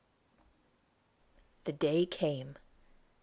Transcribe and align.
The 1.65 1.71
day 1.73 2.07
came. 2.07 2.57